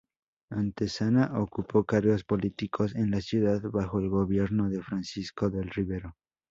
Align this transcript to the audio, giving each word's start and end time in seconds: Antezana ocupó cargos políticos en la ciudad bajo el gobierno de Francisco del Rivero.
Antezana 0.49 1.39
ocupó 1.39 1.83
cargos 1.83 2.23
políticos 2.23 2.95
en 2.95 3.11
la 3.11 3.21
ciudad 3.21 3.61
bajo 3.69 3.99
el 3.99 4.09
gobierno 4.09 4.67
de 4.67 4.81
Francisco 4.81 5.51
del 5.51 5.69
Rivero. 5.69 6.15